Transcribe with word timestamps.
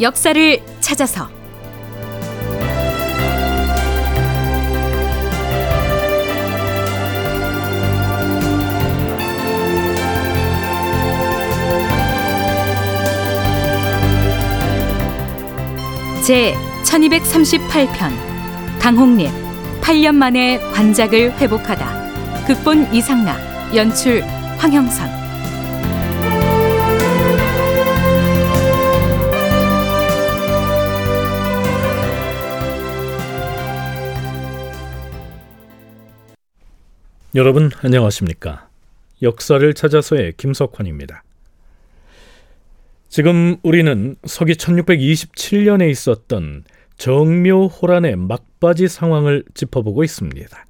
역사를 0.00 0.62
찾아서. 0.80 1.28
제 16.26 16.54
1238편 16.84 18.10
강홍림 18.80 19.30
8년 19.80 20.14
만에 20.16 20.58
관작을 20.72 21.32
회복하다. 21.38 22.44
극본 22.46 22.92
이상락 22.92 23.38
연출 23.74 24.22
황형선 24.58 25.25
여러분 37.36 37.70
안녕하십니까? 37.82 38.66
역사를 39.20 39.74
찾아서의 39.74 40.32
김석환입니다. 40.38 41.22
지금 43.10 43.58
우리는 43.62 44.16
서기 44.24 44.54
1627년에 44.54 45.90
있었던 45.90 46.64
정묘호란의 46.96 48.16
막바지 48.16 48.88
상황을 48.88 49.44
짚어보고 49.52 50.02
있습니다. 50.02 50.66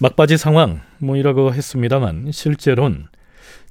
막바지 0.00 0.38
상황 0.38 0.80
뭐이라고 0.98 1.54
했습니다만 1.54 2.32
실제로는 2.32 3.06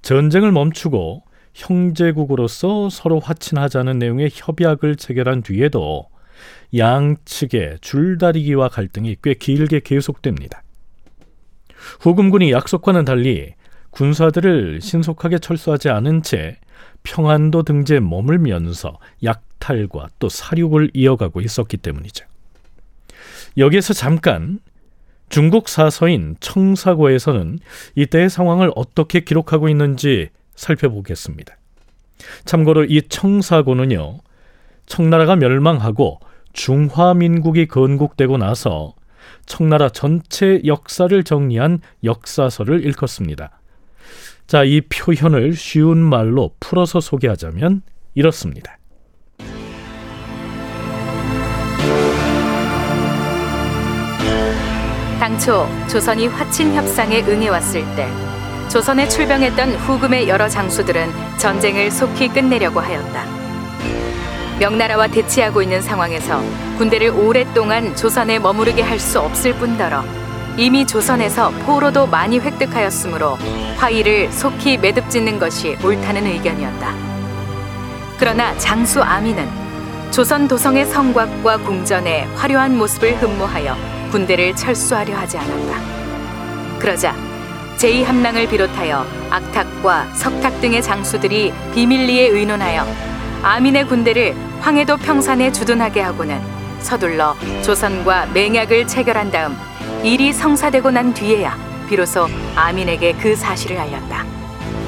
전쟁을 0.03 0.53
멈추고 0.53 1.23
형제국으로서 1.53 2.89
서로 2.89 3.19
화친하자는 3.19 3.99
내용의 3.99 4.29
협약을 4.31 4.95
체결한 4.95 5.43
뒤에도 5.43 6.07
양측의 6.77 7.79
줄다리기와 7.81 8.69
갈등이 8.69 9.17
꽤 9.21 9.33
길게 9.33 9.81
계속됩니다. 9.81 10.63
후금군이 11.99 12.51
약속과는 12.51 13.05
달리 13.05 13.53
군사들을 13.91 14.81
신속하게 14.81 15.39
철수하지 15.39 15.89
않은 15.89 16.23
채 16.23 16.57
평안도 17.03 17.63
등지에 17.63 17.99
머물면서 17.99 18.97
약탈과 19.23 20.09
또 20.19 20.29
사륙을 20.29 20.91
이어가고 20.93 21.41
있었기 21.41 21.77
때문이죠. 21.77 22.25
여기에서 23.57 23.93
잠깐 23.93 24.59
중국 25.29 25.67
사서인 25.67 26.35
청사고에서는 26.39 27.59
이때의 27.95 28.29
상황을 28.29 28.71
어떻게 28.75 29.21
기록하고 29.21 29.67
있는지 29.67 30.29
살펴보겠습니다. 30.55 31.57
참고로 32.45 32.85
이 32.85 33.01
청사고는요, 33.07 34.19
청나라가 34.85 35.35
멸망하고 35.35 36.19
중화민국이 36.53 37.67
건국되고 37.67 38.37
나서 38.37 38.93
청나라 39.47 39.89
전체 39.89 40.61
역사를 40.65 41.23
정리한 41.23 41.79
역사서를 42.03 42.85
일컫습니다. 42.85 43.59
자, 44.45 44.63
이 44.63 44.81
표현을 44.81 45.55
쉬운 45.55 45.97
말로 45.97 46.51
풀어서 46.59 46.99
소개하자면 46.99 47.81
이렇습니다. 48.13 48.77
당초 55.19 55.67
조선이 55.89 56.27
화친 56.27 56.73
협상에 56.75 57.21
응해왔을 57.23 57.81
때 57.95 58.07
조선에 58.69 59.07
출병했던 59.09 59.75
후금의 59.75 60.29
여러 60.29 60.47
장수들은 60.47 61.09
전쟁을 61.39 61.89
속히 61.89 62.27
끝내려고 62.29 62.79
하였다. 62.79 63.36
명나라와 64.59 65.07
대치하고 65.07 65.61
있는 65.61 65.81
상황에서 65.81 66.41
군대를 66.77 67.09
오랫동안 67.09 67.95
조선에 67.95 68.39
머무르게 68.39 68.81
할 68.81 68.97
수 68.99 69.19
없을 69.19 69.53
뿐더러 69.53 70.03
이미 70.57 70.85
조선에서 70.87 71.51
포로도 71.65 72.07
많이 72.07 72.39
획득하였으므로 72.39 73.37
화의를 73.77 74.31
속히 74.31 74.77
매듭짓는 74.79 75.37
것이 75.37 75.77
옳다는 75.83 76.25
의견이었다. 76.25 76.93
그러나 78.17 78.57
장수 78.57 79.01
아미는 79.03 79.47
조선 80.09 80.47
도성의 80.47 80.87
성곽과 80.87 81.57
궁전의 81.57 82.25
화려한 82.35 82.75
모습을 82.75 83.21
흠모하여 83.21 83.75
군대를 84.11 84.55
철수하려 84.55 85.15
하지 85.15 85.37
않았다. 85.37 86.79
그러자 86.79 87.15
제2함랑을 87.77 88.49
비롯하여 88.49 89.05
악탁과 89.29 90.07
석탁 90.15 90.59
등의 90.59 90.81
장수들이 90.81 91.53
비밀리에 91.75 92.29
의논하여 92.29 92.87
아민의 93.43 93.85
군대를 93.85 94.35
황해도 94.61 94.97
평산에 94.97 95.51
주둔하게 95.51 96.01
하고는 96.01 96.41
서둘러 96.79 97.35
조선과 97.63 98.27
맹약을 98.27 98.87
체결한 98.87 99.31
다음 99.31 99.57
일이 100.03 100.31
성사되고 100.31 100.91
난 100.91 101.13
뒤에야 101.13 101.57
비로소 101.89 102.27
아민에게 102.55 103.13
그 103.13 103.35
사실을 103.35 103.77
알렸다. 103.77 104.25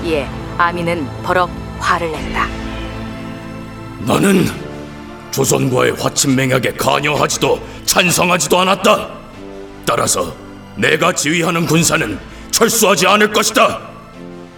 이에 0.04 0.28
아민은 0.58 1.08
버럭 1.24 1.50
화를 1.80 2.12
냈다. 2.12 2.48
나는 4.02 4.46
조선과의 5.32 5.94
화친 5.94 6.36
맹약에 6.36 6.74
관여하지도 6.74 7.62
찬성하지도 7.86 8.60
않았다. 8.60 9.10
따라서 9.86 10.34
내가 10.76 11.14
지휘하는 11.14 11.66
군사는 11.66 12.20
철수하지 12.52 13.08
않을 13.08 13.32
것이다. 13.32 13.80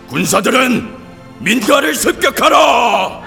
군사들은 0.09 0.95
민가를 1.39 1.95
습격하라! 1.95 3.21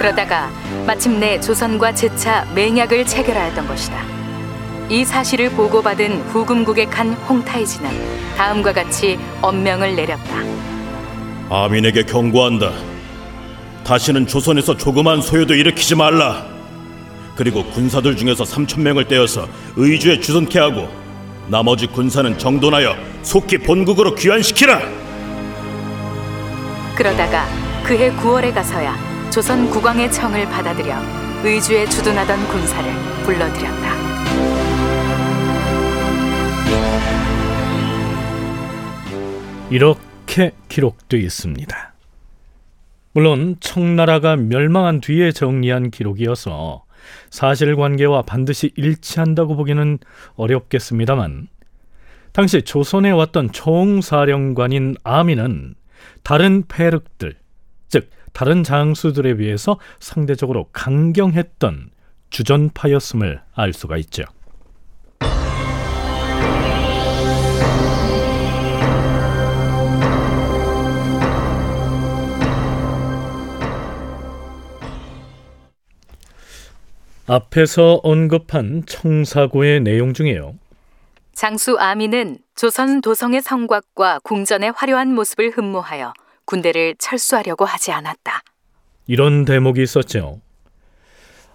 그러다가 0.00 0.50
마침내 0.86 1.38
조선과 1.38 1.92
재차 1.92 2.46
맹약을 2.54 3.04
체결하였던 3.04 3.68
것이다. 3.68 4.02
이 4.88 5.04
사실을 5.04 5.50
보고받은 5.50 6.22
후금국의 6.22 6.86
간 6.86 7.12
홍타이지는 7.12 8.34
다음과 8.34 8.72
같이 8.72 9.18
엄명을 9.42 9.94
내렸다. 9.94 10.42
아민에게 11.50 12.04
경고한다. 12.04 12.72
다시는 13.84 14.26
조선에서 14.26 14.74
조그만 14.78 15.20
소요도 15.20 15.54
일으키지 15.54 15.96
말라. 15.96 16.46
그리고 17.36 17.62
군사들 17.64 18.16
중에서 18.16 18.44
3천 18.44 18.80
명을 18.80 19.04
떼어서 19.04 19.46
의주에 19.76 20.18
주둔케 20.18 20.58
하고 20.58 20.88
나머지 21.48 21.86
군사는 21.86 22.38
정돈하여 22.38 22.96
속히 23.22 23.58
본국으로 23.58 24.14
귀환시키라. 24.14 24.80
그러다가 26.96 27.46
그해 27.84 28.10
9월에 28.12 28.54
가서야 28.54 29.09
조선 29.30 29.70
국왕의 29.70 30.10
청을 30.10 30.44
받아들여 30.46 30.96
의주에 31.44 31.86
주둔하던 31.86 32.48
군사를 32.48 32.92
불러들였다. 33.22 33.90
이렇게 39.70 40.50
기록되어 40.68 41.20
있습니다. 41.20 41.94
물론 43.12 43.56
청나라가 43.60 44.34
멸망한 44.34 45.00
뒤에 45.00 45.30
정리한 45.30 45.92
기록이어서 45.92 46.84
사실관계와 47.30 48.22
반드시 48.22 48.72
일치한다고 48.74 49.54
보기는 49.54 49.98
어렵겠습니다만 50.34 51.46
당시 52.32 52.62
조선에 52.62 53.10
왔던 53.12 53.52
총사령관인 53.52 54.96
아미는 55.04 55.74
다른 56.24 56.64
패륵들, 56.66 57.36
즉 57.88 58.10
다른 58.32 58.62
장수들에 58.62 59.36
비해서 59.36 59.78
상대적으로 59.98 60.68
강경했던 60.72 61.90
주전파였음을 62.30 63.42
알 63.54 63.72
수가 63.72 63.96
있죠. 63.98 64.24
앞에서 77.26 78.00
언급한 78.02 78.84
청사고의 78.86 79.80
내용 79.82 80.14
중에요. 80.14 80.54
장수 81.32 81.76
아미는 81.78 82.38
조선 82.56 83.00
도성의 83.00 83.40
성곽과 83.40 84.18
궁전의 84.24 84.72
화려한 84.74 85.14
모습을 85.14 85.50
흠모하여 85.50 86.12
군대를 86.50 86.96
철수하려고 86.98 87.64
하지 87.64 87.92
않았다. 87.92 88.42
이런 89.06 89.44
대목이 89.44 89.80
있었죠. 89.82 90.40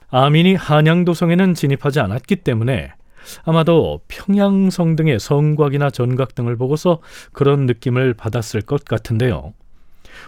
아민이 0.09 0.55
한양도성에는 0.55 1.53
진입하지 1.53 1.99
않았기 1.99 2.37
때문에 2.37 2.93
아마도 3.43 3.99
평양성 4.07 4.95
등의 4.95 5.19
성곽이나 5.19 5.89
전각 5.89 6.33
등을 6.33 6.55
보고서 6.55 7.01
그런 7.33 7.65
느낌을 7.65 8.13
받았을 8.13 8.61
것 8.61 8.85
같은데요. 8.85 9.53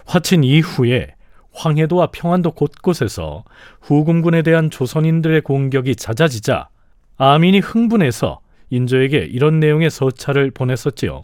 화친 0.06 0.44
이후에 0.44 1.16
황해도와 1.54 2.08
평안도 2.08 2.52
곳곳에서 2.52 3.46
후금군에 3.82 4.42
대한 4.42 4.70
조선인들의 4.70 5.42
공격이 5.42 5.96
잦아지자 5.96 6.68
아민이 7.16 7.60
흥분해서 7.60 8.42
인조에게 8.70 9.20
이런 9.20 9.62
내용의 9.62 9.90
서찰을 9.90 10.52
보냈었지요. 10.52 11.24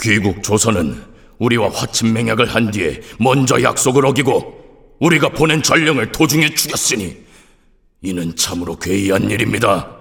귀국 0.00 0.44
조선은 0.44 1.15
우리와 1.38 1.70
화친 1.70 2.12
맹약을 2.12 2.46
한 2.46 2.70
뒤에 2.70 3.00
먼저 3.18 3.62
약속을 3.62 4.06
어기고 4.06 4.96
우리가 5.00 5.30
보낸 5.30 5.62
전령을 5.62 6.12
도중에 6.12 6.54
죽였으니 6.54 7.16
이는 8.02 8.34
참으로 8.36 8.76
괴이한 8.76 9.30
일입니다. 9.30 9.96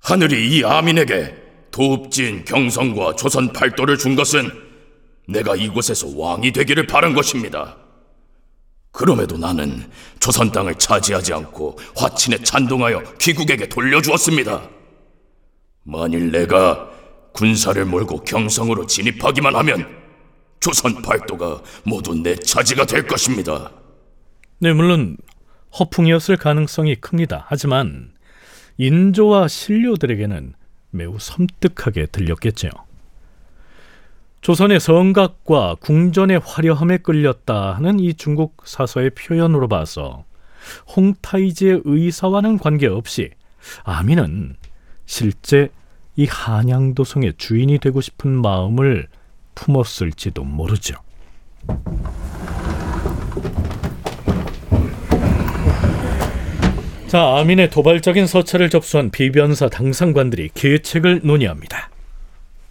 하늘이 0.00 0.56
이 0.56 0.64
아민에게 0.64 1.34
도읍지인 1.70 2.44
경성과 2.44 3.16
조선 3.16 3.52
팔도를 3.52 3.98
준 3.98 4.14
것은 4.14 4.50
내가 5.28 5.56
이곳에서 5.56 6.08
왕이 6.16 6.52
되기를 6.52 6.86
바란 6.86 7.12
것입니다. 7.12 7.76
그럼에도 8.92 9.36
나는 9.36 9.90
조선 10.20 10.50
땅을 10.52 10.76
차지하지 10.76 11.34
않고 11.34 11.78
화친에 11.96 12.38
찬동하여 12.38 13.02
귀국에게 13.18 13.68
돌려주었습니다. 13.68 14.70
만일 15.82 16.30
내가 16.30 16.88
군사를 17.32 17.84
몰고 17.84 18.24
경성으로 18.24 18.86
진입하기만 18.86 19.54
하면 19.56 19.95
조선 20.60 21.02
팔도가 21.02 21.62
모두 21.84 22.14
내 22.14 22.34
차지가 22.34 22.84
될 22.84 23.06
것입니다. 23.06 23.70
네, 24.58 24.72
물론 24.72 25.16
허풍이었을 25.78 26.36
가능성이 26.36 26.96
큽니다. 26.96 27.44
하지만 27.48 28.12
인조와 28.78 29.48
신료들에게는 29.48 30.54
매우 30.90 31.18
섬뜩하게 31.18 32.06
들렸겠죠. 32.06 32.70
조선의 34.40 34.80
성각과 34.80 35.76
궁전의 35.80 36.40
화려함에 36.44 36.98
끌렸다 36.98 37.74
하는 37.74 37.98
이 37.98 38.14
중국 38.14 38.62
사서의 38.64 39.10
표현으로 39.10 39.66
봐서 39.68 40.24
홍타이지의 40.94 41.82
의사와는 41.84 42.58
관계없이 42.58 43.30
아미는 43.84 44.56
실제 45.04 45.70
이 46.16 46.26
한양도성의 46.26 47.34
주인이 47.36 47.78
되고 47.78 48.00
싶은 48.00 48.40
마음을 48.40 49.08
품었을지도 49.56 50.44
모르죠. 50.44 50.94
자, 57.08 57.38
아민의 57.38 57.70
도발적인 57.70 58.26
서찰을 58.26 58.70
접수한 58.70 59.10
비변사 59.10 59.68
당상관들이 59.68 60.50
계책을 60.54 61.22
논의합니다. 61.24 61.90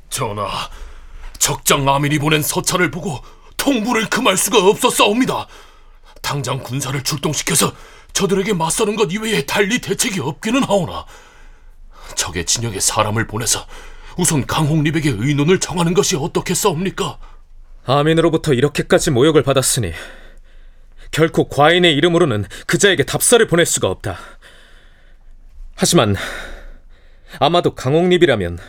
전하, 0.10 0.48
적장 1.38 1.88
아민이 1.88 2.20
보낸 2.20 2.42
서찰을 2.42 2.92
보고 2.92 3.20
통부를 3.58 4.10
금할 4.10 4.38
수가 4.38 4.58
없었사옵니다. 4.70 5.48
당장 6.22 6.60
군사를 6.60 7.02
출동시켜서 7.04 7.74
저들에게 8.14 8.54
맞서는 8.54 8.96
것 8.96 9.12
이외에 9.12 9.46
달리 9.46 9.80
대책이 9.80 10.20
없기는 10.20 10.64
하오나 10.64 11.06
적의 12.16 12.46
진영에 12.46 12.80
사람을 12.80 13.28
보내서 13.28 13.66
우선 14.18 14.46
강홍립에게 14.46 15.10
의논을 15.10 15.60
정하는 15.60 15.94
것이 15.94 16.16
어떻겠사옵니까? 16.16 17.18
아민으로부터 17.86 18.54
이렇게까지 18.54 19.12
모욕을 19.12 19.44
받았으니 19.44 19.92
결코 21.12 21.48
과인의 21.48 21.94
이름으로는 21.96 22.46
그자에게 22.66 23.04
답사를 23.04 23.46
보낼 23.48 23.66
수가 23.66 23.90
없다. 23.90 24.18
하지만 25.76 26.16
아마도 27.40 27.76
강홍립이라면 27.76 28.60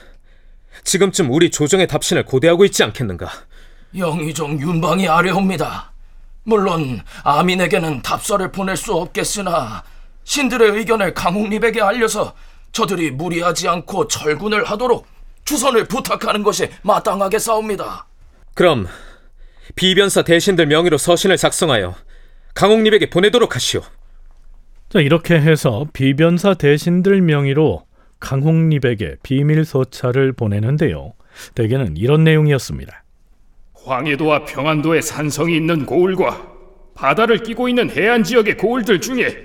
지금쯤 0.85 1.31
우리 1.31 1.51
조정의 1.51 1.87
답신을 1.87 2.25
고대하고 2.25 2.65
있지 2.65 2.83
않겠는가? 2.85 3.31
영의정 3.97 4.61
윤방이 4.61 5.09
아뢰옵니다. 5.09 5.93
물론 6.43 7.01
아민에게는 7.25 8.03
답서를 8.03 8.53
보낼 8.53 8.77
수 8.77 8.95
없겠으나 8.95 9.83
신들의 10.25 10.71
의견을 10.71 11.15
강홍립에게 11.15 11.81
알려서 11.81 12.35
저들이 12.73 13.11
무리하지 13.13 13.69
않고 13.69 14.09
철군을 14.09 14.65
하도록 14.65 15.07
주선을 15.47 15.85
부탁하는 15.85 16.43
것이 16.43 16.69
마땅하게 16.83 17.39
싸웁니다. 17.39 18.07
그럼 18.55 18.87
비변사 19.75 20.23
대신들 20.23 20.67
명의로 20.67 20.99
서신을 20.99 21.37
작성하여 21.39 21.95
강홍립에게 22.55 23.11
보내도록 23.11 23.55
하시오. 23.55 23.81
자, 24.89 25.01
이렇게 25.01 25.35
해서 25.35 25.87
비변사 25.93 26.55
대신들 26.55 27.23
명의로 27.23 27.87
강홍립에게 28.21 29.17
비밀 29.23 29.65
서찰을 29.65 30.33
보내는데요. 30.33 31.15
대개는 31.55 31.97
이런 31.97 32.25
내용이었습니다. 32.25 33.05
황해도와 33.75 34.45
평안도에 34.47 35.01
산성이 35.01 35.57
있는 35.57 35.87
고을과 35.87 36.55
바다를 36.95 37.43
끼고 37.43 37.69
있는 37.69 37.91
해안 37.91 38.25
지역의 38.25 38.57
고을들 38.57 39.01
중에 39.01 39.37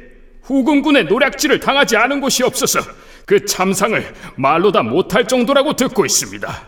후금군의 0.44 1.06
노략질을 1.06 1.60
당하지 1.60 1.98
않은 1.98 2.22
곳이 2.22 2.44
없어서 2.44 2.80
그 3.26 3.46
참상을 3.46 4.14
말로 4.36 4.72
다 4.72 4.84
못할 4.84 5.28
정도라고 5.28 5.76
듣고 5.76 6.06
있습니다. 6.06 6.68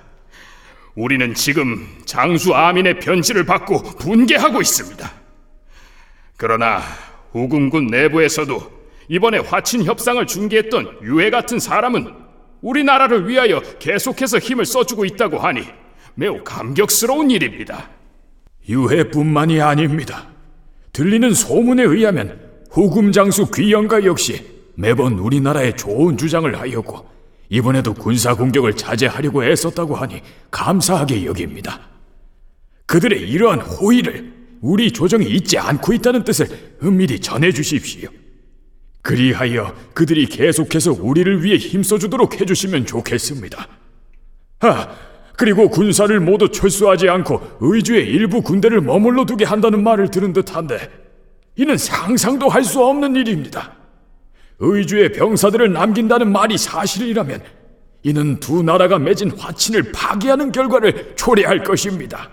우리는 0.95 1.33
지금 1.33 1.88
장수 2.05 2.53
아민의 2.53 3.00
변치를 3.00 3.45
받고 3.45 3.81
분개하고 3.97 4.61
있습니다. 4.61 5.11
그러나 6.38 6.81
후금군 7.31 7.88
내부에서도 7.88 8.71
이번에 9.09 9.39
화친 9.39 9.83
협상을 9.83 10.25
중개했던 10.25 11.00
유해 11.03 11.29
같은 11.29 11.59
사람은 11.59 12.13
우리나라를 12.61 13.27
위하여 13.27 13.59
계속해서 13.79 14.39
힘을 14.39 14.65
써주고 14.65 15.05
있다고 15.05 15.39
하니 15.39 15.63
매우 16.15 16.44
감격스러운 16.44 17.31
일입니다. 17.31 17.89
유해뿐만이 18.69 19.61
아닙니다. 19.61 20.27
들리는 20.94 21.33
소문에 21.33 21.83
의하면 21.83 22.39
후금 22.71 23.11
장수 23.11 23.51
귀영가 23.51 24.05
역시 24.05 24.52
매번 24.75 25.13
우리나라에 25.13 25.75
좋은 25.75 26.17
주장을 26.17 26.59
하였고 26.59 27.05
이번에도 27.49 27.93
군사 27.93 28.33
공격을 28.35 28.73
자제하려고 28.73 29.43
애썼다고 29.43 29.95
하니 29.95 30.21
감사하게 30.49 31.25
여깁니다. 31.25 31.79
그들의 32.85 33.21
이러한 33.21 33.61
호의를 33.61 34.33
우리 34.61 34.91
조정이 34.91 35.25
잊지 35.27 35.57
않고 35.57 35.93
있다는 35.93 36.23
뜻을 36.23 36.47
은밀히 36.83 37.19
전해 37.19 37.51
주십시오. 37.51 38.09
그리하여 39.01 39.75
그들이 39.93 40.25
계속해서 40.27 40.93
우리를 40.93 41.43
위해 41.43 41.57
힘써주도록 41.57 42.39
해주시면 42.39 42.85
좋겠습니다. 42.85 43.67
아, 44.61 44.89
그리고 45.35 45.69
군사를 45.69 46.17
모두 46.21 46.49
철수하지 46.49 47.09
않고 47.09 47.57
의주의 47.59 48.07
일부 48.07 48.41
군대를 48.41 48.79
머물러 48.81 49.25
두게 49.25 49.43
한다는 49.43 49.83
말을 49.83 50.09
들은 50.09 50.31
듯한데 50.31 50.89
이는 51.57 51.77
상상도 51.77 52.48
할 52.48 52.63
수 52.63 52.83
없는 52.83 53.15
일입니다. 53.17 53.73
의주의 54.60 55.12
병사들을 55.12 55.74
남긴다는 55.74 56.31
말이 56.31 56.57
사실이라면 56.57 57.41
이는 58.03 58.39
두 58.39 58.63
나라가 58.63 59.00
맺은 59.00 59.31
화친을 59.38 59.91
파기하는 59.93 60.51
결과를 60.51 61.13
초래할 61.15 61.63
것입니다. 61.63 62.29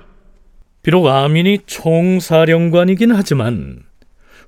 비록 0.83 1.07
아민이 1.07 1.61
총사령관이긴 1.67 3.13
하지만 3.13 3.85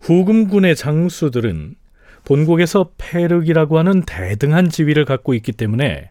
후금군의 0.01 0.75
장수들은 0.75 1.77
본국에서 2.25 2.91
패륵이라고 2.99 3.79
하는 3.79 4.03
대등한 4.03 4.69
지위를 4.69 5.05
갖고 5.05 5.35
있기 5.35 5.53
때문에 5.53 6.11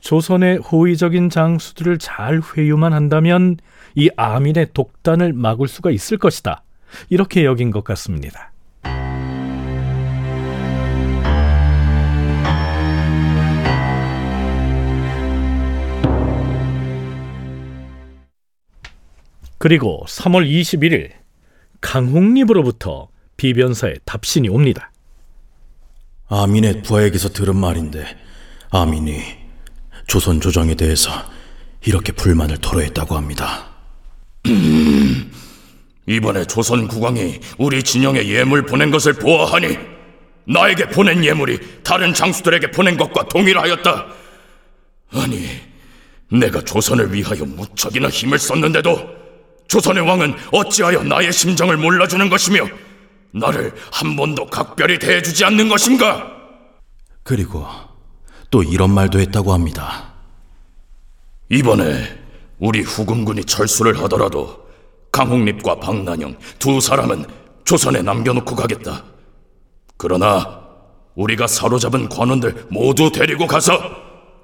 조선의 0.00 0.58
호의적인 0.58 1.30
장수들을 1.30 1.98
잘 1.98 2.40
회유만 2.40 2.92
한다면 2.92 3.56
이 3.94 4.10
아민의 4.16 4.68
독단을 4.74 5.32
막을 5.32 5.68
수가 5.68 5.90
있을 5.90 6.18
것이다. 6.18 6.62
이렇게 7.08 7.44
여긴 7.44 7.70
것 7.70 7.84
같습니다. 7.84 8.53
그리고 19.64 20.04
3월 20.06 20.46
21일 20.46 21.10
강홍립으로부터 21.80 23.08
비변사에 23.38 23.94
답신이 24.04 24.50
옵니다. 24.50 24.92
아민의 26.28 26.82
부하에게서 26.82 27.30
들은 27.30 27.56
말인데 27.56 28.04
아민이 28.68 29.22
조선 30.06 30.42
조정에 30.42 30.74
대해서 30.74 31.10
이렇게 31.82 32.12
불만을 32.12 32.58
토로했다고 32.58 33.16
합니다. 33.16 33.70
이번에 36.08 36.44
조선 36.44 36.86
국왕이 36.86 37.40
우리 37.56 37.82
진영에 37.82 38.28
예물 38.28 38.66
보낸 38.66 38.90
것을 38.90 39.14
보아하니 39.14 39.78
나에게 40.46 40.90
보낸 40.90 41.24
예물이 41.24 41.82
다른 41.82 42.12
장수들에게 42.12 42.70
보낸 42.70 42.98
것과 42.98 43.28
동일하였다. 43.28 44.06
아니, 45.12 45.48
내가 46.30 46.60
조선을 46.60 47.14
위하여 47.14 47.46
무척이나 47.46 48.10
힘을 48.10 48.38
썼는데도 48.38 49.23
조선의 49.74 50.06
왕은 50.08 50.36
어찌하여 50.52 51.02
나의 51.02 51.32
심정을 51.32 51.76
몰라주는 51.76 52.28
것이며 52.28 52.64
나를 53.32 53.74
한 53.90 54.14
번도 54.14 54.46
각별히 54.46 55.00
대해주지 55.00 55.44
않는 55.46 55.68
것인가? 55.68 56.30
그리고 57.24 57.66
또 58.52 58.62
이런 58.62 58.94
말도 58.94 59.18
했다고 59.18 59.52
합니다. 59.52 60.12
이번에 61.48 62.20
우리 62.60 62.82
후금군이 62.82 63.46
철수를 63.46 64.00
하더라도 64.02 64.64
강홍립과 65.10 65.80
박난영 65.80 66.36
두 66.60 66.80
사람은 66.80 67.24
조선에 67.64 68.02
남겨놓고 68.02 68.54
가겠다. 68.54 69.02
그러나 69.96 70.60
우리가 71.16 71.48
사로잡은 71.48 72.08
관원들 72.08 72.68
모두 72.70 73.10
데리고 73.10 73.48
가서 73.48 73.80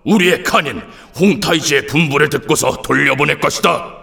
우리의 0.04 0.42
칸인 0.42 0.82
홍타이지의 1.20 1.87
분부를 1.87 2.30
듣고서 2.30 2.82
돌려보낼 2.82 3.38
것이다. 3.38 4.00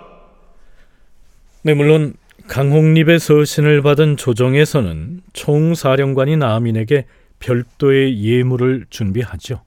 네, 1.63 1.73
물론 1.73 2.13
강홍립의 2.47 3.19
서신을 3.19 3.81
받은 3.81 4.17
조정에서는 4.17 5.21
총사령관인 5.33 6.43
아민에게 6.43 7.05
별도의 7.39 8.23
예물을 8.23 8.85
준비하죠. 8.89 9.61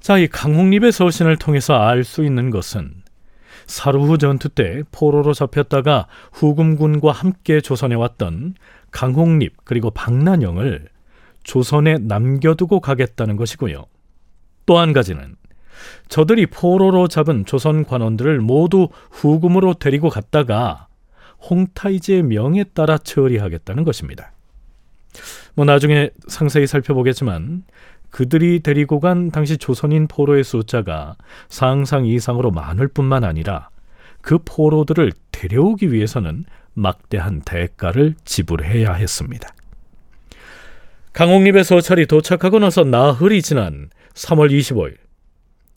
자, 0.00 0.18
이 0.18 0.26
강홍립의 0.26 0.90
서신을 0.92 1.36
통해서 1.36 1.74
알 1.74 2.02
수 2.02 2.24
있는 2.24 2.50
것은 2.50 2.92
사루후 3.66 4.16
전투 4.16 4.48
때 4.48 4.82
포로로 4.90 5.34
잡혔다가 5.34 6.06
후금군과 6.32 7.12
함께 7.12 7.60
조선에 7.60 7.94
왔던 7.94 8.54
강홍립 8.90 9.54
그리고 9.64 9.90
박난영을 9.90 10.88
조선에 11.44 11.98
남겨두고 11.98 12.80
가겠다는 12.80 13.36
것이고요. 13.36 13.84
또 14.64 14.78
한 14.78 14.94
가지는 14.94 15.36
저들이 16.08 16.46
포로로 16.46 17.08
잡은 17.08 17.44
조선 17.44 17.84
관원들을 17.84 18.40
모두 18.40 18.88
후금으로 19.10 19.74
데리고 19.74 20.08
갔다가 20.08 20.88
홍타이지의 21.50 22.22
명에 22.22 22.64
따라 22.74 22.98
처리하겠다는 22.98 23.84
것입니다. 23.84 24.32
뭐 25.54 25.64
나중에 25.64 26.10
상세히 26.28 26.66
살펴보겠지만 26.66 27.64
그들이 28.10 28.60
데리고 28.60 29.00
간 29.00 29.30
당시 29.30 29.58
조선인 29.58 30.06
포로의 30.08 30.44
숫자가 30.44 31.16
상상 31.48 32.06
이상으로 32.06 32.50
많을 32.50 32.88
뿐만 32.88 33.24
아니라 33.24 33.68
그 34.20 34.38
포로들을 34.44 35.12
데려오기 35.32 35.92
위해서는 35.92 36.44
막대한 36.74 37.42
대가를 37.42 38.14
지불해야 38.24 38.92
했습니다. 38.92 39.52
강홍립의 41.12 41.64
서찰이 41.64 42.06
도착하고 42.06 42.58
나서 42.60 42.84
나흘이 42.84 43.42
지난 43.42 43.90
3월 44.14 44.50
25일 44.50 44.96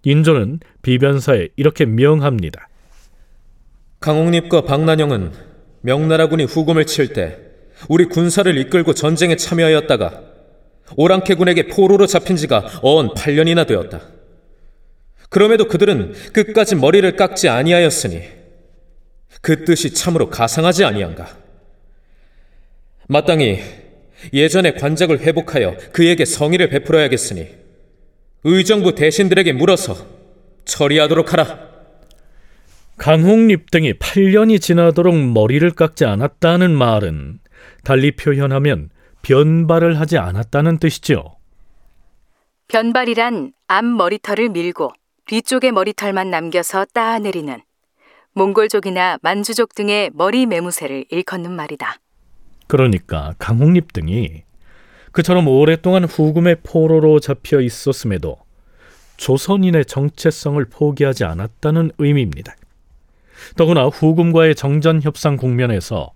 인조는 0.04 0.60
비변사에 0.82 1.50
이렇게 1.56 1.86
명합니다. 1.86 2.68
강홍립과 4.00 4.62
박난영은 4.62 5.32
명나라군이 5.82 6.46
후금을 6.46 6.86
칠 6.86 7.14
때 7.14 7.38
우리 7.90 8.06
군사를 8.06 8.56
이끌고 8.58 8.94
전쟁에 8.94 9.36
참여하였다가 9.36 10.22
오랑캐군에게 10.98 11.68
포로로 11.68 12.06
잡힌 12.06 12.36
지가 12.36 12.80
어언 12.82 13.10
8년이나 13.14 13.66
되었다. 13.66 14.02
그럼에도 15.30 15.68
그들은 15.68 16.14
끝까지 16.34 16.76
머리를 16.76 17.16
깎지 17.16 17.48
아니하였으니 17.48 18.24
그 19.42 19.66
뜻이 19.66 19.94
참으로 19.94 20.30
가상하지 20.30 20.84
아니한가. 20.84 21.38
마땅히 23.08 23.62
예전의 24.34 24.76
관작을 24.76 25.22
회복하여 25.22 25.78
그에게 25.92 26.26
성의를 26.26 26.70
베풀어야겠으니 26.70 27.61
의정부 28.44 28.96
대신들에게 28.96 29.54
물어서 29.54 29.96
처리하도록 30.66 31.34
하라. 31.34 31.72
강홍립 32.98 33.72
등이 33.72 33.94
8년이 33.94 34.62
지나도록 34.62 35.16
머리를 35.16 35.70
깎지 35.72 36.06
않았다는 36.06 36.72
말은 36.76 37.40
달리 37.84 38.12
표현하면 38.16 38.90
변발을 39.22 40.00
하지 40.00 40.18
않았다는 40.18 40.78
뜻이죠. 40.78 41.36
변발이란 42.68 43.54
앞 43.68 43.86
머리털을 43.86 44.50
밀고 44.50 44.92
뒤쪽의 45.26 45.72
머리털만 45.72 46.30
남겨서 46.30 46.86
따내리는 46.86 47.62
몽골족이나 48.34 49.20
만주족 49.22 49.76
등의 49.76 50.12
머리 50.14 50.46
매무새를 50.46 51.06
일컫는 51.10 51.52
말이다. 51.52 51.98
그러니까 52.68 53.34
강홍립 53.38 53.94
등이 53.94 54.44
그처럼 55.12 55.48
오랫동안 55.48 56.06
후금의 56.06 56.58
포로로 56.64 57.20
잡혀 57.20 57.60
있었음에도 57.60 58.38
조선인의 59.18 59.86
정체성을 59.86 60.64
포기하지 60.66 61.26
않았다는 61.26 61.92
의미입니다. 61.98 62.56
더구나 63.56 63.88
후금과의 63.88 64.56
정전 64.56 65.02
협상 65.02 65.36
국면에서 65.38 66.12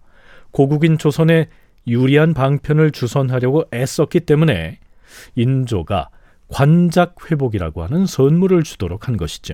고국인 0.52 0.98
조선에 0.98 1.50
유리한 1.88 2.34
방편을 2.34 2.92
주선하려고 2.92 3.66
애썼기 3.74 4.22
때문에 4.22 4.80
인조가 5.36 6.10
관작 6.48 7.16
회복이라고 7.30 7.84
하는 7.84 8.06
선물을 8.06 8.64
주도록 8.64 9.08
한 9.08 9.18
것이죠. 9.18 9.54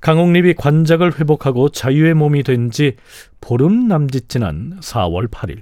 강홍립이 0.00 0.54
관작을 0.54 1.18
회복하고 1.20 1.68
자유의 1.68 2.14
몸이 2.14 2.42
된 2.42 2.70
지 2.70 2.96
보름 3.40 3.86
남짓 3.88 4.28
지난 4.28 4.78
4월 4.80 5.30
8일 5.30 5.60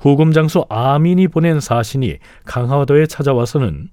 후금 0.00 0.32
장수 0.32 0.64
아민이 0.68 1.28
보낸 1.28 1.60
사신이 1.60 2.18
강화도에 2.44 3.06
찾아와서는 3.06 3.88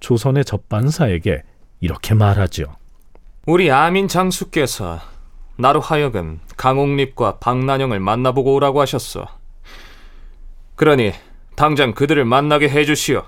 조선의 0.00 0.44
접반사에게 0.44 1.42
이렇게 1.80 2.14
말하죠. 2.14 2.64
우리 3.46 3.70
아민 3.70 4.08
장수께서 4.08 5.00
나로 5.56 5.80
하여금 5.80 6.40
강홍립과 6.56 7.38
박난영을 7.38 8.00
만나보고 8.00 8.54
오라고 8.54 8.80
하셨어. 8.80 9.26
그러니 10.76 11.12
당장 11.56 11.94
그들을 11.94 12.24
만나게 12.24 12.68
해주시오. 12.68 13.22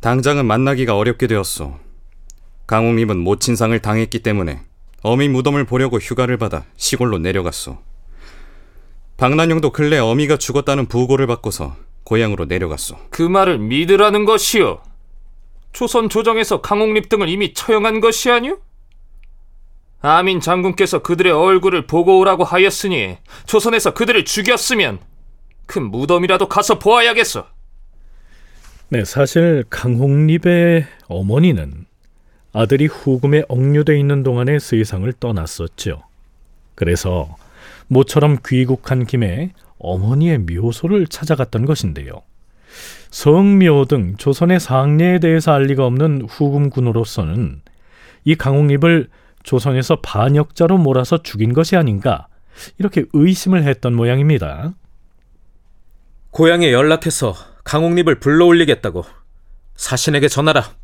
당장은 0.00 0.46
만나기가 0.46 0.96
어렵게 0.96 1.26
되었소. 1.26 1.78
강홍립은 2.66 3.18
모친상을 3.18 3.78
당했기 3.80 4.20
때문에 4.20 4.60
어미 5.02 5.28
무덤을 5.28 5.64
보려고 5.64 5.98
휴가를 5.98 6.36
받아 6.38 6.64
시골로 6.76 7.18
내려갔소. 7.18 7.87
박난영도 9.18 9.70
근래 9.72 9.98
어미가 9.98 10.36
죽었다는 10.36 10.86
부고를 10.86 11.26
받고서 11.26 11.74
고향으로 12.04 12.44
내려갔소. 12.44 12.96
그 13.10 13.22
말을 13.22 13.58
믿으라는 13.58 14.24
것이오. 14.24 14.80
조선 15.72 16.08
조정에서 16.08 16.60
강홍립 16.60 17.08
등을 17.08 17.28
이미 17.28 17.52
처형한 17.52 18.00
것이 18.00 18.30
아니오? 18.30 18.60
아민 20.00 20.38
장군께서 20.38 21.02
그들의 21.02 21.32
얼굴을 21.32 21.88
보고 21.88 22.20
오라고 22.20 22.44
하였으니 22.44 23.18
조선에서 23.46 23.92
그들을 23.92 24.24
죽였으면 24.24 25.00
큰 25.66 25.90
무덤이라도 25.90 26.48
가서 26.48 26.78
보아야겠어. 26.78 27.48
네, 28.90 29.04
사실 29.04 29.64
강홍립의 29.68 30.86
어머니는 31.08 31.86
아들이 32.52 32.86
후금에 32.86 33.42
억류돼 33.48 33.98
있는 33.98 34.22
동안에 34.22 34.60
세상을 34.60 35.12
떠났었죠. 35.14 36.04
그래서 36.76 37.36
모처럼 37.88 38.38
귀국한 38.46 39.04
김에 39.04 39.52
어머니의 39.78 40.38
묘소를 40.38 41.06
찾아갔던 41.06 41.66
것인데요. 41.66 42.22
성묘 43.10 43.86
등 43.86 44.16
조선의 44.16 44.60
상례에 44.60 45.18
대해서 45.18 45.52
알 45.52 45.64
리가 45.64 45.84
없는 45.86 46.26
후금군으로서는 46.28 47.62
이 48.24 48.34
강홍립을 48.34 49.08
조선에서 49.42 50.00
반역자로 50.02 50.78
몰아서 50.78 51.22
죽인 51.22 51.54
것이 51.54 51.76
아닌가 51.76 52.28
이렇게 52.78 53.04
의심을 53.12 53.64
했던 53.64 53.94
모양입니다. 53.94 54.74
고향에 56.30 56.72
연락해서 56.72 57.34
강홍립을 57.64 58.20
불러올리겠다고 58.20 59.04
사신에게 59.76 60.28
전하라. 60.28 60.77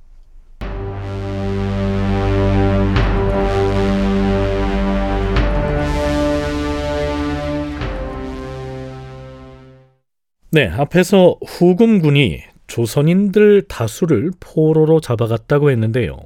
네, 10.54 10.68
앞에서 10.68 11.36
후금군이 11.44 12.42
조선인들 12.68 13.62
다수를 13.68 14.30
포로로 14.40 15.00
잡아갔다고 15.00 15.70
했는데요. 15.70 16.16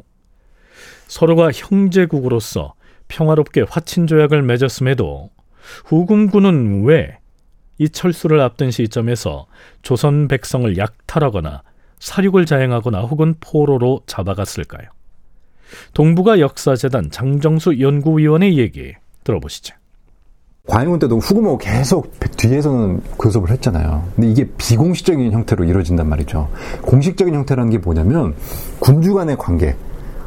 서로가 1.06 1.50
형제국으로서 1.52 2.74
평화롭게 3.08 3.62
화친 3.62 4.06
조약을 4.06 4.42
맺었음에도 4.42 5.30
후금군은 5.86 6.84
왜 6.84 7.18
이 7.78 7.88
철수를 7.88 8.40
앞둔 8.40 8.70
시점에서 8.70 9.46
조선 9.82 10.28
백성을 10.28 10.76
약탈하거나 10.76 11.62
사륙을 12.00 12.44
자행하거나 12.44 13.02
혹은 13.02 13.34
포로로 13.40 14.02
잡아갔을까요? 14.06 14.88
동북아 15.94 16.40
역사재단 16.40 17.10
장정수 17.10 17.80
연구위원의 17.80 18.58
얘기 18.58 18.94
들어보시죠. 19.22 19.77
과잉군 20.68 20.98
때도 20.98 21.18
후금하고 21.18 21.58
계속 21.58 22.12
뒤에서는 22.36 23.00
교섭을 23.18 23.50
했잖아요. 23.50 24.04
근데 24.14 24.30
이게 24.30 24.48
비공식적인 24.58 25.32
형태로 25.32 25.64
이루어진단 25.64 26.08
말이죠. 26.08 26.48
공식적인 26.82 27.34
형태라는 27.34 27.70
게 27.70 27.78
뭐냐면 27.78 28.34
군주 28.78 29.14
간의 29.14 29.36
관계. 29.38 29.74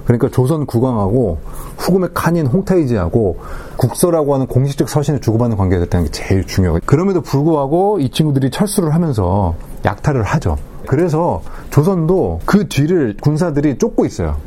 그러니까 0.03 0.29
조선 0.29 0.65
국왕하고 0.65 1.38
후금의 1.77 2.10
칸인 2.15 2.48
홍타이지하고 2.48 3.39
국서라고 3.77 4.33
하는 4.33 4.48
공식적 4.48 4.89
서신을 4.89 5.21
주고받는 5.21 5.57
관계가 5.57 5.83
됐다는 5.83 6.07
게 6.07 6.12
제일 6.12 6.45
중요해요. 6.45 6.79
그럼에도 6.86 7.21
불구하고 7.21 8.00
이 8.00 8.10
친구들이 8.10 8.50
철수를 8.50 8.95
하면서 8.95 9.55
약탈을 9.86 10.24
하죠. 10.24 10.57
그래서 10.88 11.43
조선도 11.69 12.41
그 12.45 12.67
뒤를 12.67 13.15
군사들이 13.21 13.77
쫓고 13.77 14.05
있어요. 14.07 14.38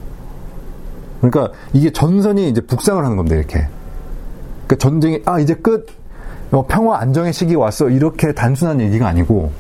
그러니까 1.21 1.55
이게 1.73 1.93
전선이 1.93 2.49
이제 2.51 2.61
북상을 2.61 3.03
하는 3.03 3.17
겁니다, 3.17 3.37
이렇게. 3.37 3.69
그러니까 4.67 4.77
전쟁이, 4.77 5.21
아, 5.27 5.39
이제 5.41 5.55
끝. 5.55 5.87
어, 6.51 6.67
평화 6.67 6.99
안정의 7.01 7.33
시기가 7.33 7.61
왔어. 7.61 7.89
이렇게 7.91 8.33
단순한 8.33 8.81
얘기가 8.81 9.09
아니고 9.09 9.53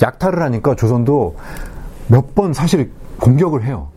약탈을 0.00 0.40
하니까 0.42 0.76
조선도 0.76 1.36
몇 2.08 2.34
번 2.34 2.52
사실 2.52 2.92
공격을 3.18 3.64
해요. 3.64 3.90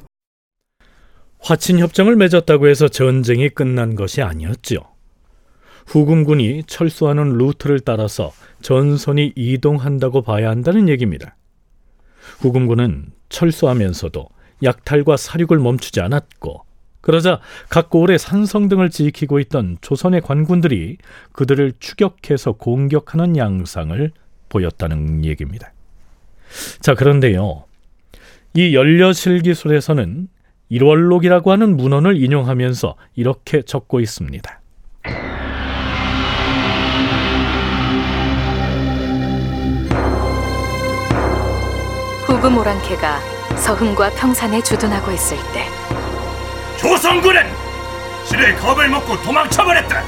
화친 1.39 1.77
협정을 1.79 2.15
맺었다고 2.15 2.67
해서 2.67 2.87
전쟁이 2.87 3.49
끝난 3.49 3.95
것이 3.95 4.21
아니었지요. 4.21 4.79
후금군이 5.85 6.63
철수하는 6.65 7.37
루트를 7.37 7.81
따라서 7.81 8.31
전선이 8.61 9.33
이동한다고 9.35 10.21
봐야 10.21 10.49
한다는 10.49 10.89
얘기입니다. 10.89 11.35
후금군은 12.39 13.11
철수하면서도 13.29 14.27
약탈과 14.63 15.17
사륙을 15.17 15.59
멈추지 15.59 16.01
않았고 16.01 16.63
그러자 17.01 17.39
각 17.69 17.89
고을의 17.89 18.19
산성 18.19 18.67
등을 18.67 18.89
지키고 18.89 19.39
있던 19.39 19.77
조선의 19.81 20.21
관군들이 20.21 20.97
그들을 21.31 21.73
추격해서 21.79 22.53
공격하는 22.53 23.37
양상을 23.37 24.11
보였다는 24.49 25.23
얘기입니다. 25.25 25.71
자, 26.81 26.95
그런데요. 26.95 27.63
이 28.53 28.75
연려실 28.75 29.41
기술에서는 29.41 30.27
일월록이라고 30.69 31.51
하는 31.51 31.77
문헌을 31.77 32.21
인용하면서 32.21 32.95
이렇게 33.15 33.61
적고 33.61 33.99
있습니다. 33.99 34.59
후금 42.25 42.57
오랑캐가 42.57 43.57
서흥과 43.57 44.11
평산에 44.11 44.61
주둔하고 44.61 45.11
있을 45.11 45.37
때 45.53 45.78
조선군은 46.79 47.45
실의 48.25 48.55
겁을 48.55 48.87
먹고 48.87 49.21
도망쳐버렸다. 49.21 50.01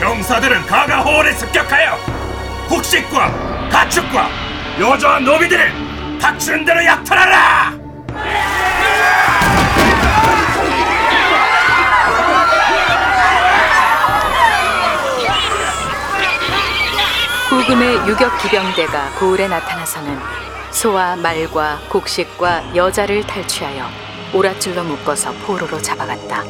병사들은 0.00 0.64
가가호원에 0.64 1.32
습격하여 1.32 1.98
국식과 2.68 3.68
가축과 3.70 4.30
여자와 4.80 5.18
노비들을 5.20 6.18
닥치는 6.18 6.64
대로 6.64 6.82
약탈하라. 6.82 7.74
후금의 17.50 18.08
유격 18.08 18.38
기병대가 18.38 19.10
고을에 19.18 19.46
나타나서는 19.48 20.18
소와 20.70 21.16
말과 21.16 21.78
곡식과 21.90 22.74
여자를 22.74 23.26
탈취하여 23.26 24.15
오랏줄로 24.32 24.84
묶어서 24.84 25.32
포로로 25.46 25.80
잡아갔다. 25.80 26.44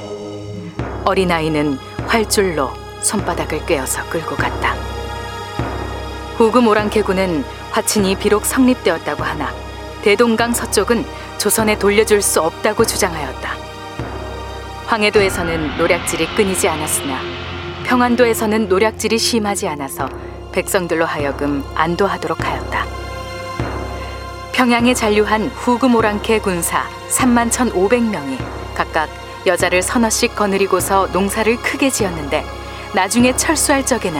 어린아이는 1.04 1.78
활줄로 2.06 2.70
손바닥을 3.00 3.66
꿰어서 3.66 4.08
끌고 4.08 4.36
갔다. 4.36 4.74
후금 6.36 6.66
오랑캐군은 6.68 7.44
화친이 7.70 8.16
비록 8.16 8.44
성립되었다고 8.44 9.22
하나 9.22 9.52
대동강 10.02 10.52
서쪽은 10.52 11.04
조선에 11.38 11.78
돌려줄 11.78 12.22
수 12.22 12.40
없다고 12.40 12.84
주장하였다. 12.84 13.56
황해도에서는 14.86 15.78
노략질이 15.78 16.26
끊이지 16.34 16.68
않았으나 16.68 17.20
평안도에서는 17.84 18.68
노략질이 18.68 19.18
심하지 19.18 19.68
않아서 19.68 20.08
백성들로 20.52 21.04
하여금 21.04 21.64
안도하도록 21.74 22.44
하였다. 22.44 22.95
평양에 24.56 24.94
잔류한 24.94 25.48
후금 25.48 25.94
오랑캐 25.96 26.38
군사 26.38 26.88
3만 27.10 27.50
1,500명이 27.50 28.38
각각 28.74 29.10
여자를 29.46 29.82
서너씩 29.82 30.34
거느리고서 30.34 31.08
농사를 31.08 31.54
크게 31.58 31.90
지었는데 31.90 32.42
나중에 32.94 33.36
철수할 33.36 33.84
적에는 33.84 34.18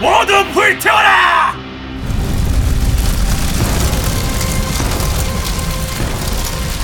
모두 0.00 0.32
불태워라! 0.54 1.54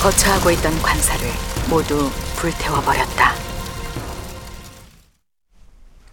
거처하고 0.03 0.51
있던 0.51 0.83
관사를 0.83 1.27
모두 1.71 2.11
불태워버렸다. 2.37 3.33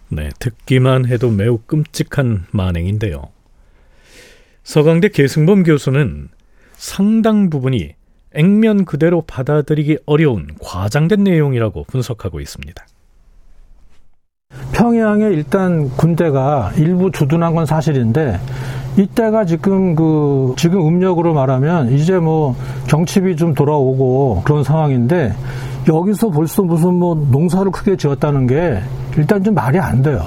네, 0.08 0.30
듣기만 0.38 1.04
해도 1.04 1.28
매우 1.28 1.58
끔찍한 1.58 2.46
만행인데요. 2.52 3.39
서강대 4.62 5.08
계승범 5.08 5.62
교수는 5.62 6.28
상당 6.74 7.50
부분이 7.50 7.94
액면 8.34 8.84
그대로 8.84 9.22
받아들이기 9.22 9.98
어려운 10.06 10.48
과장된 10.62 11.24
내용이라고 11.24 11.84
분석하고 11.84 12.40
있습니다. 12.40 12.86
평양에 14.72 15.26
일단 15.26 15.88
군대가 15.90 16.72
일부 16.76 17.10
주둔한 17.10 17.54
건 17.54 17.66
사실인데 17.66 18.38
이때가 18.96 19.44
지금 19.44 19.94
그 19.94 20.54
지금 20.56 20.86
음력으로 20.86 21.32
말하면 21.34 21.92
이제 21.92 22.18
뭐 22.18 22.56
경칩이 22.88 23.36
좀 23.36 23.54
돌아오고 23.54 24.42
그런 24.44 24.64
상황인데 24.64 25.32
여기서 25.88 26.30
벌써 26.30 26.62
무슨 26.62 26.94
뭐 26.94 27.14
농사를 27.14 27.70
크게 27.70 27.96
지었다는 27.96 28.46
게 28.46 28.80
일단 29.16 29.42
좀 29.42 29.54
말이 29.54 29.78
안 29.78 30.02
돼요. 30.02 30.22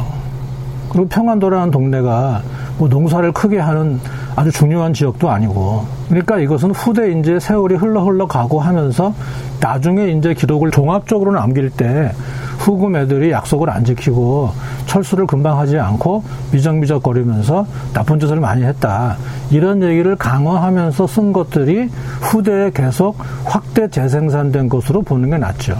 그리고 0.89 1.07
평안도라는 1.07 1.71
동네가 1.71 2.41
뭐 2.77 2.87
농사를 2.87 3.31
크게 3.31 3.59
하는 3.59 3.99
아주 4.35 4.51
중요한 4.51 4.93
지역도 4.93 5.29
아니고 5.29 5.85
그러니까 6.09 6.39
이것은 6.39 6.71
후대 6.71 7.11
이제 7.11 7.39
세월이 7.39 7.75
흘러 7.75 8.03
흘러 8.03 8.27
가고 8.27 8.59
하면서 8.59 9.13
나중에 9.59 10.07
이제 10.11 10.33
기록을 10.33 10.71
종합적으로 10.71 11.31
남길 11.31 11.69
때 11.69 12.11
후금 12.59 12.95
애들이 12.95 13.31
약속을 13.31 13.69
안 13.69 13.83
지키고 13.83 14.51
철수를 14.85 15.27
금방 15.27 15.59
하지 15.59 15.77
않고 15.77 16.23
미적미적거리면서 16.51 17.65
나쁜 17.93 18.19
짓을 18.19 18.39
많이 18.39 18.63
했다. 18.63 19.17
이런 19.51 19.83
얘기를 19.83 20.15
강화하면서 20.15 21.07
쓴 21.07 21.33
것들이 21.33 21.89
후대에 22.21 22.71
계속 22.71 23.17
확대 23.45 23.89
재생산된 23.89 24.69
것으로 24.69 25.01
보는 25.01 25.31
게 25.31 25.37
낫죠. 25.37 25.77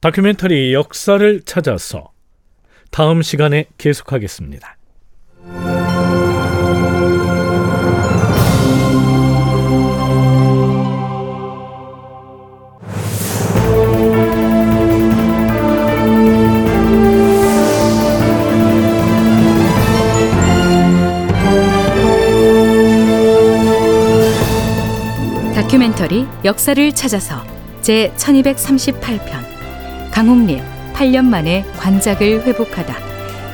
다큐멘터리 0.00 0.74
역사를 0.74 1.42
찾아서 1.42 2.10
다음 2.90 3.22
시간에 3.22 3.66
계속하겠습니다. 3.78 4.76
다큐멘터리 26.02 26.26
역사를 26.44 26.92
찾아서 26.92 27.44
제 27.80 28.12
1238편 28.16 30.10
강홍립 30.10 30.60
8년 30.94 31.24
만에 31.24 31.64
관작을 31.76 32.44
회복하다 32.44 32.94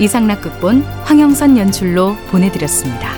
이상락 0.00 0.42
극본 0.42 0.82
황영선 1.04 1.58
연출로 1.58 2.16
보내드렸습니다. 2.30 3.17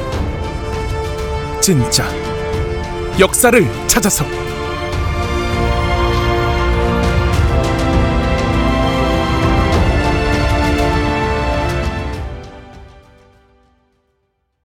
진짜. 1.61 2.03
역사를 3.19 3.87
찾아서 3.87 4.25